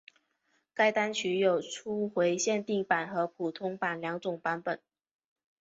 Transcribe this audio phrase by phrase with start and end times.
[0.73, 4.81] 该单曲有初回限定版和通常版两种版本。